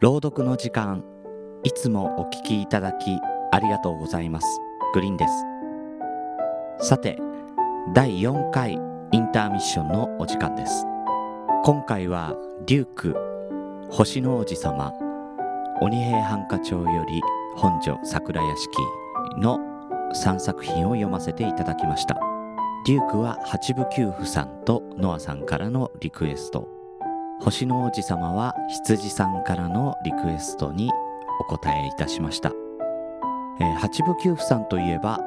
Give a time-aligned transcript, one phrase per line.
[0.00, 1.04] 朗読の時間。
[1.62, 3.18] いつもお聞きいただき
[3.52, 4.46] ありがとうございます。
[4.94, 5.26] グリーンで
[6.80, 6.88] す。
[6.88, 7.18] さて
[7.92, 8.78] 第4回
[9.12, 10.86] インターミッションのお時間です。
[11.64, 12.34] 今回は
[12.64, 13.14] デューク
[13.90, 14.90] 星の王子様
[15.82, 17.20] 鬼平犯科帳より
[17.56, 18.78] 本所桜屋敷
[19.38, 19.58] の
[20.14, 22.18] 3作品を読ませていただきました。
[22.86, 26.79] デュークは八部九夫さんとノアさんからのリクエスト。
[27.40, 30.90] 星の王子様は羊さんからのリクエストに
[31.40, 32.52] お答えいたしました、
[33.60, 35.20] えー、八部九夫さんといえば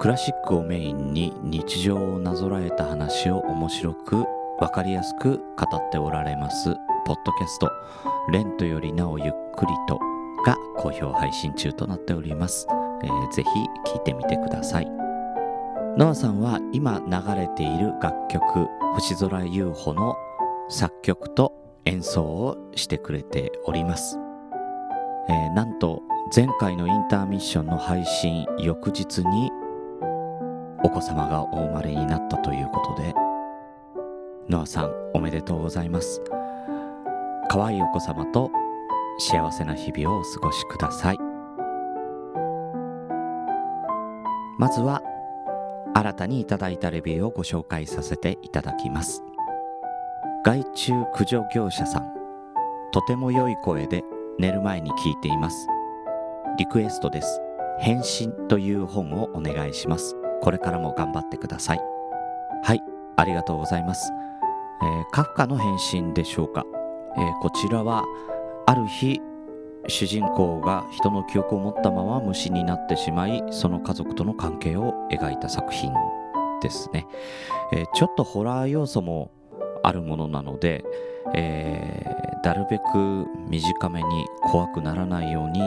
[0.00, 4.24] クラシックをメインに日常をなぞらえた話を面白く
[4.58, 6.74] 分かりやすく語っておられます
[7.06, 7.70] ポッドキャスト
[8.32, 9.98] 「レントよりなおゆっくりと」
[10.44, 12.66] が好評配信中となっております、
[13.02, 13.48] えー、ぜひ
[13.90, 15.04] 聴いてみてください。
[15.96, 20.16] ノアさんは今流れている楽曲「星空遊歩」の
[20.68, 21.52] 作曲と
[21.84, 24.18] 演奏をしてくれております、
[25.28, 26.02] えー、なんと
[26.34, 29.50] 前回のインターミッションの配信翌日に
[30.82, 33.14] お子様がお生まれになったということで
[34.48, 36.22] ノアさんおめでとうございます。
[37.48, 38.50] 可愛いお子様と
[39.18, 41.18] 幸せな日々をお過ごしください。
[44.58, 45.02] まずは
[45.94, 49.22] 新たにいただいたレビューをご紹介させていただきます。
[50.44, 52.14] 害虫駆除業者さん。
[52.92, 54.04] とても良い声で
[54.38, 55.68] 寝る前に聞いています。
[56.58, 57.40] リクエストです。
[57.80, 60.14] 返信という本をお願いします。
[60.42, 61.94] これからも頑張ってください。
[62.64, 62.80] はい
[63.16, 64.10] ありがとうございます、
[64.82, 66.64] えー、カフカの返信でしょうか、
[67.14, 68.04] えー、こちらは
[68.66, 69.20] ある日
[69.86, 75.92] 主人公が人の記憶を持ったまま虫になってしまいその家族との関係を描いた作品
[76.62, 77.06] ですね、
[77.74, 79.30] えー、ちょっとホラー要素も
[79.84, 80.84] あるものなので、
[81.34, 85.60] えー、なるべく短めに怖くならないように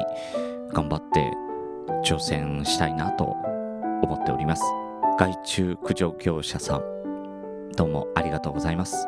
[0.73, 1.31] 頑張って
[2.03, 3.23] 挑戦したいなと
[4.03, 4.63] 思っております。
[5.19, 9.07] 害虫駆除業者さんどうもありがとうございます。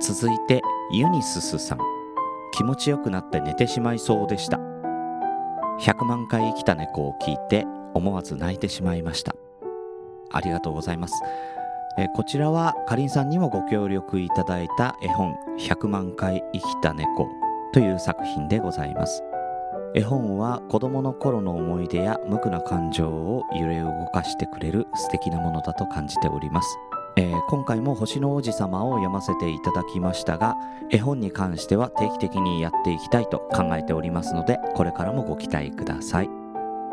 [0.00, 0.62] 続いて
[0.92, 1.78] ユニススさん。
[2.52, 4.60] 気持ちよくなって寝てしまいそうでした。
[5.80, 9.34] 100万回生きた猫を聞いて思わず泣いてしまいました。
[10.30, 11.14] ありがとうございます。
[12.14, 17.28] こちらはかりんさんにもご協力いただいた絵本100万回生きた猫
[17.72, 19.22] という作品でございます。
[19.94, 26.78] 絵本は子供の頃の思い出や無垢な感情を揺れ動かしてくれる素敵なものだと感じております。
[27.16, 30.56] えー、今回も星の王子様を読ませていただきましたが
[30.90, 36.30] 絵本に関しては定期的にやっていきたいと考えておりますのでこれからもご期待ください。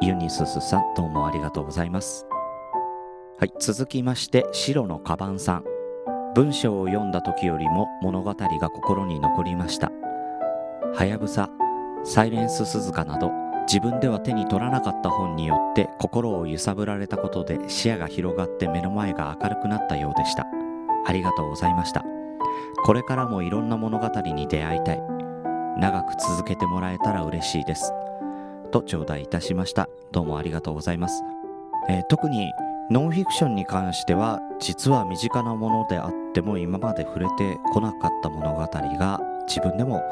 [0.04, 2.28] ユニススさんどうもありがとうございます。
[3.42, 3.54] はい。
[3.60, 5.64] 続きまして白のカバンさん。
[6.36, 9.92] 文章を読んだ時よりも物語が心に残りました。
[10.94, 11.50] はやぶさ
[12.04, 13.32] サイレンス鈴鹿など
[13.66, 20.46] 自分では手に取らなかった本によって心を揺さぶられたことで視野が広がって目の前が明るくなったようでした。
[21.08, 22.06] ありがとうございました。
[22.86, 25.02] これからもいろんな物語に出会いたい。
[25.80, 27.92] 長く続けてもらえたら嬉しいです。
[28.70, 29.90] と頂戴いたしました。
[30.12, 31.24] どうもありがとうございます、
[31.90, 32.52] えー、特に
[32.92, 40.04] ノンフィクションに関しては実は身近なものであっても今まで触れてこなかった物語が自分でも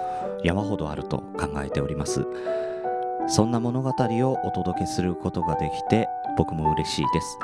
[0.45, 2.25] 山ほどあると考えております。
[3.27, 6.07] そんな物語をお届けすることができて
[6.37, 7.37] 僕も嬉しいです。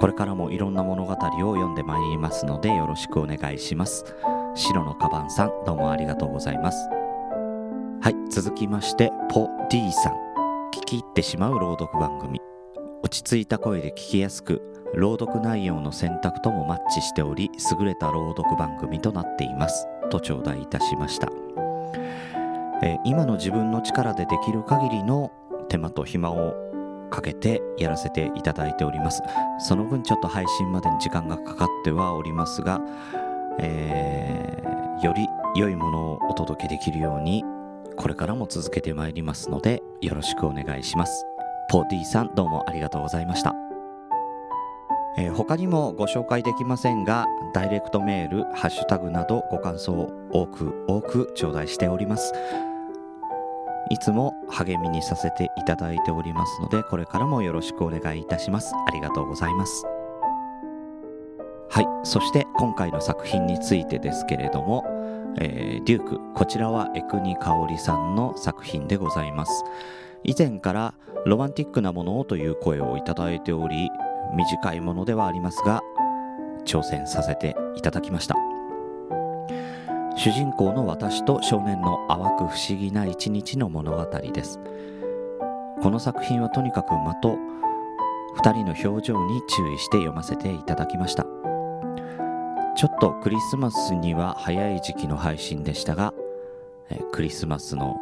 [0.00, 4.04] これからもいろんな物語を読んでまいりますのでよろしくお願いします。
[4.56, 6.88] 白のカバンさんどうもありがとうございます。
[8.00, 10.14] はい続きましてポ D さん。
[10.74, 12.47] 聞き入ってしまう朗読番組。
[13.08, 14.60] 落ち着いた声で聞きやすく
[14.94, 19.86] 朗読内容の選択ともマッチしており優れた朗読番組となっています。
[20.10, 21.28] と頂戴いたしました。
[22.82, 25.32] え、今の自分の力でできる限りの
[25.70, 26.52] 手間と暇を
[27.10, 29.22] かけてやらせていただいております。
[29.58, 32.78] その分ちょっと配信までに時間がかかってはおりますが、
[33.58, 35.26] えー、より
[35.58, 37.42] 良いものをお届けできるように
[37.96, 41.24] これからも続けてまいりますのでよろしくお願いします。
[41.70, 43.54] ポーディさんどうもありがとうございました。
[45.18, 52.32] えー、他にもご紹介できませんがダイレクトメールハッシュタグなどご感想を多く多く頂戴しております。
[53.90, 58.72] いつも励みにさせていただいておりますのでこれからもよろしくお願いいたします。
[58.86, 59.84] ありがとうございます。
[61.70, 64.84] はいそして今回の作品についてですけれども、
[65.38, 69.64] えー、デュークこちらは江国香織さんの作品でございます。
[70.24, 70.94] 以前から
[71.26, 73.90] ロマンティックなものをという声をいただいており
[74.34, 75.82] 短いものではありますが
[76.64, 78.36] 挑戦させていただきました。
[80.16, 84.58] 主人公の私と少年の淡く不思議な一日の物語です。
[85.80, 87.36] この作品はとにかく間と
[88.38, 91.24] 2人の表情に注意して読ませていただきました。
[92.76, 96.12] ちょっとクリスマスには早い時期の配信でしたが
[97.12, 97.96] クリスマスの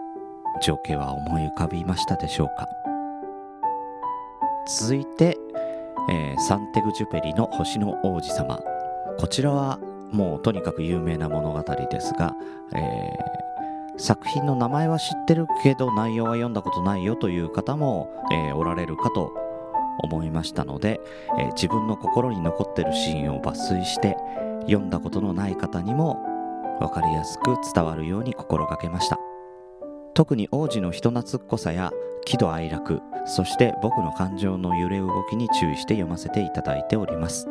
[0.63, 2.67] 情景は思い浮かびましたでしょうか？
[4.81, 5.37] 続いて、
[6.11, 8.61] えー、サンテグジュペリの星の王子様。
[9.19, 9.79] こちらは
[10.13, 12.35] もうとにかく有名な物語ですが、
[12.75, 19.33] えー、作品の名前は知ってるけど内容は読んだことないよという方も、えー、おられるかと
[20.03, 21.01] 思いましたので、
[21.39, 24.17] えー、自分の心に残ってるシーンを抜粋して
[24.63, 26.19] 読んだことのない方にも
[26.81, 29.19] 分かりやすく伝わるように心がけました。
[30.17, 31.93] 特に王子の人懐っこさや
[32.25, 37.47] 喜怒哀楽そして僕の感情の揺れ動きに注意して読ませていただいております。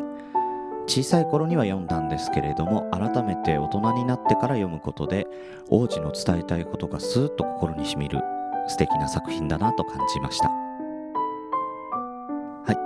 [0.87, 5.25] 小さい頃には読んだんですけれども改めて大人になってから読むことで
[5.69, 8.19] 王子の伝えたいことがスーッと心にしみる
[8.67, 10.49] 素敵な作品だなと感じました。
[10.49, 10.53] は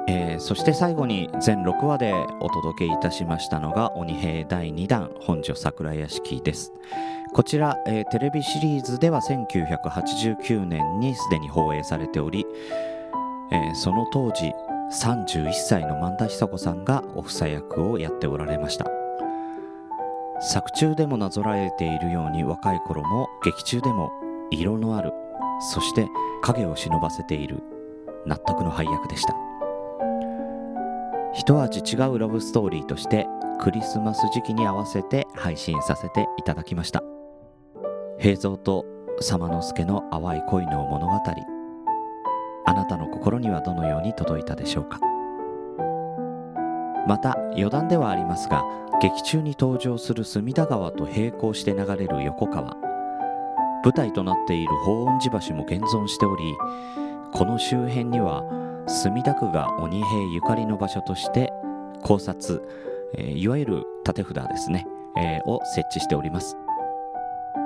[0.07, 6.73] い、えー、そして最後に全6話でお届けいたしましたのが鬼平第2弾本所桜屋敷です。
[7.33, 12.45] こちら、えー、テレビシリーズでは1989年にすでに放映されており、
[13.51, 14.51] えー、その当時
[14.91, 18.87] 31歳の萬田久子さんがお房役をやっておられました。
[20.41, 24.09] 作中でもなぞらえているように若い頃も劇中でも
[24.51, 25.11] 色のある
[25.73, 26.07] そして
[26.41, 27.61] 影を忍ばせている
[28.25, 29.35] 納得の配役でした。
[31.33, 33.27] 一味違うラブストーリーとして
[33.61, 37.03] クリスマス時期に合わせて配信させていただきました。
[38.21, 38.85] 平蔵と
[39.21, 41.13] 様之助の淡い恋の物語。
[42.65, 44.99] あなたの心にはどのように届いたでしょうか？
[47.07, 48.65] また余談ではありますが
[49.01, 52.75] 劇中に登場する隅田川と並行して流れる横川。
[53.85, 56.43] 舞台となっている法恩寺橋も現存しており
[57.31, 58.43] この周辺には
[58.85, 61.53] 墨田区が鬼平ゆかりの場所として
[62.03, 62.61] 考察、
[63.15, 64.85] えー、いわゆる立札ですね、
[65.17, 66.57] えー、を設置しております。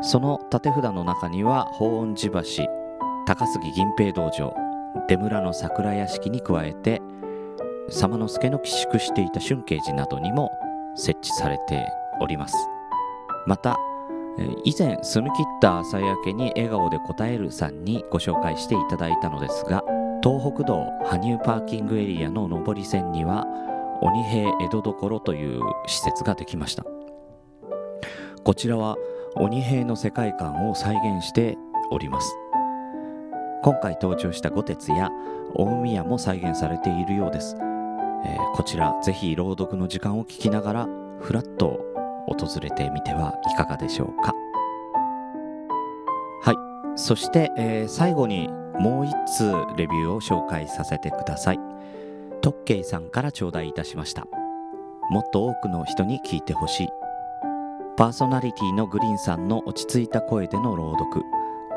[0.02, 2.66] その立て札の中には法恩寺橋
[3.26, 4.54] 高杉銀平道場
[5.08, 7.02] 出村の桜屋敷に加えて
[7.90, 10.52] 様之助の寄宿していた春慶寺などにも
[10.96, 11.88] 設置されて
[12.22, 12.56] おります。
[13.46, 13.78] また
[14.64, 19.84] 以前澄み切った朝焼けに笑顔で答えるさんにご紹介していただいたのですが
[20.24, 23.46] 東北道羽生パーキングエリアの上り線には
[24.02, 26.84] 鬼平江戸所という施設ができました。
[28.44, 28.98] こちらは
[29.36, 31.58] 鬼平の世界観を再現して
[31.90, 32.38] おります。
[33.64, 35.10] 今回登場した五鉄や
[35.56, 37.56] 大宮も再現されているようです、
[38.26, 40.88] えー、こちらぜひ朗読の時間を聞きながら
[41.22, 41.80] ふらっと
[42.28, 44.34] 訪れてみてはいかがでしょうか。
[46.42, 46.98] はい。
[46.98, 48.50] そして、えー、最後に
[48.80, 51.60] もう一通レビューを紹介させてください。
[52.42, 54.28] トッケイさんから頂戴いたしました。
[55.10, 56.90] もっと多くの人に聞いてほしい。
[57.96, 61.24] パーソナリティのグリーンさんの落ち着いた声での朗読。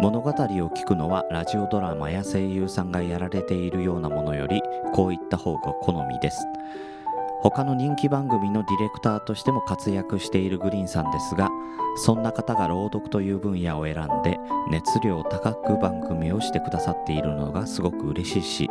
[0.01, 4.63] 物語を聞くのはラジオドラマや声優さんがやられているようなものより
[4.95, 6.39] こういった方が好みです。
[7.43, 11.51] 他の人気番組のディレクターとしても活躍しているグリーンさんですが
[11.97, 14.39] そんな方が朗読という分野を選んで
[14.71, 18.71] 熱量高く番組をしてくださっているのがすごく嬉しいし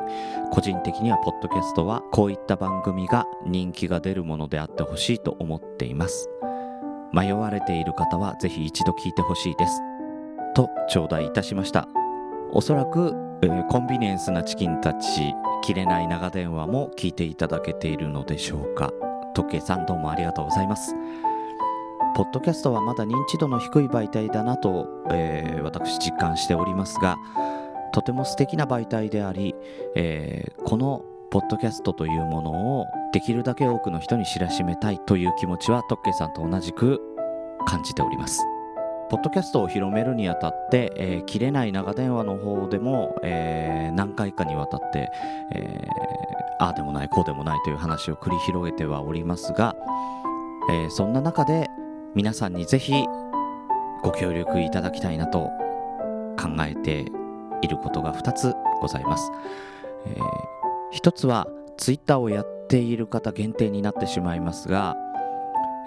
[0.51, 6.29] 個人的にはポッドキャストはこういった番組が人気が出るものであってほしいと思っています。
[7.15, 9.81] 迷われている方はぜひ一度聞いてほしいです。
[10.53, 11.87] と頂戴いたしました。
[12.51, 18.91] おそらく、えー、コンビニエンスなチキンたち切れない長電話も聞いていただけているのでしょうか。
[19.33, 20.93] 時計さんどうもありがとうございます。
[22.17, 27.17] ポッドキャストはまだ認知度の低い媒体だなと、えー、私実感しておりますが
[27.91, 29.53] とても素敵な媒体であり、
[29.95, 37.01] えー、このポッドキャストというものをできるだけ多くの人に知らしめたいという気持ちはトッケさんと同じく
[37.65, 38.41] 感じております
[39.09, 45.09] ポッドキャストを広めるにあたって、えー、切れない長電話の方でも、えー、何回かにわたって、
[45.53, 49.75] えー、ああでもないこうでもないという話を繰り広げてはおりますが、
[50.71, 51.69] え、そんな中で
[52.15, 52.93] 皆さんにぜひ
[54.01, 55.51] ご協力いただきたいなと
[56.39, 57.05] 考えて
[57.61, 59.31] いることが2つございます。
[60.07, 61.47] えー、1つは
[61.77, 64.97] Twitter をやっている方限定になってしまいますが、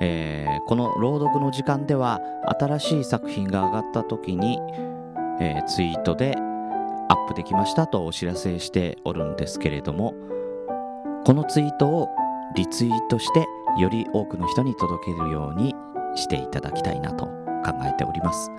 [0.01, 2.19] えー、この朗読の時間では
[2.59, 4.59] 新しい作品が上がった時に、
[5.39, 6.35] えー、ツイートで
[7.11, 10.15] アップできましたとお知らせしておるんですけれども
[11.27, 12.09] このツイートを
[12.57, 13.47] リツイートして
[13.79, 15.75] より多くの人に届けるように
[16.15, 18.51] していただきたいなと考えております。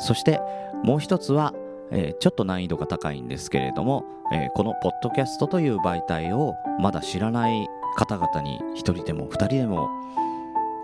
[0.00, 0.40] そして
[0.82, 1.54] もう一つは、
[1.90, 9.88] えー、ちょっと難易度が高いんですけれども、えー、このポッドキャストという媒体をまだ知らない方々に1人でも2人でも、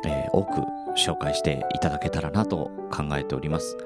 [0.04, 0.62] えー、多く
[0.96, 3.76] 紹介していただけたらなと考えております。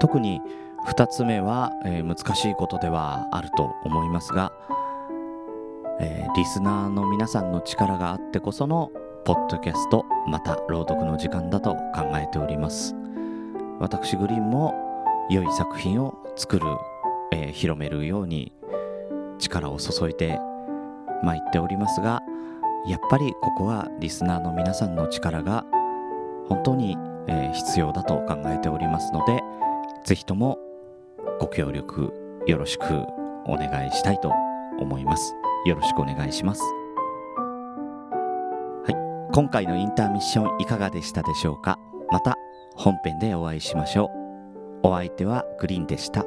[0.00, 0.40] 特に
[0.86, 4.52] 2つ目は、え、難しいことではあると思いますが、
[6.00, 8.90] え、リスナーの皆さんの力があってこその
[9.24, 12.96] ポッドキャストまた朗読の時間だと考えております。
[13.78, 14.91] 私グリーンも
[15.30, 16.66] 良い作品を作る、
[17.32, 18.52] えー、広めるように
[19.38, 20.38] 力を注いで
[21.22, 22.20] 参っておりますが
[22.86, 25.64] やっぱりここはリスナーの皆さんの力が
[26.48, 26.96] 本当に、
[27.28, 29.40] えー、必要だと考えておりますので
[30.04, 30.58] ぜひとも
[31.40, 32.12] ご協力
[32.46, 32.82] よろしく
[33.46, 34.32] お願いしたいと
[34.78, 35.34] 思います。
[35.66, 36.62] よろしくお願いします。
[38.84, 39.32] はい。
[39.32, 41.78] 今回のインターミッションいかがでしたでしょうか？
[42.10, 42.36] また
[42.74, 44.21] 本編でお会いしましょう。
[44.82, 46.24] お相手はグリーンでした。